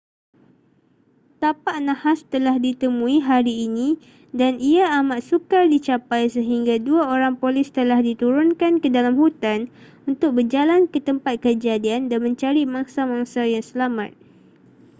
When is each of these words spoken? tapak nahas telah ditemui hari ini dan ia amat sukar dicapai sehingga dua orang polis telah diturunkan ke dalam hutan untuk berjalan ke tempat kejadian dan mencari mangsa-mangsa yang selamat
tapak 1.41 1.77
nahas 1.87 2.19
telah 2.33 2.55
ditemui 2.65 3.17
hari 3.29 3.55
ini 3.69 3.89
dan 4.39 4.53
ia 4.71 4.85
amat 4.99 5.19
sukar 5.29 5.63
dicapai 5.73 6.23
sehingga 6.35 6.75
dua 6.87 7.01
orang 7.15 7.35
polis 7.41 7.67
telah 7.77 7.99
diturunkan 8.09 8.73
ke 8.83 8.87
dalam 8.97 9.13
hutan 9.21 9.59
untuk 10.09 10.29
berjalan 10.41 10.81
ke 10.91 10.99
tempat 11.07 11.35
kejadian 11.45 12.01
dan 12.09 12.19
mencari 12.25 12.63
mangsa-mangsa 12.75 13.41
yang 13.53 13.61
selamat 13.69 14.11